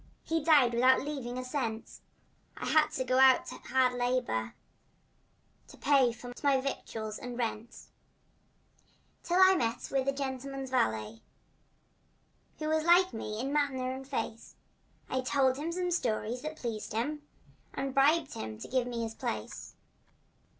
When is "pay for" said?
5.77-6.33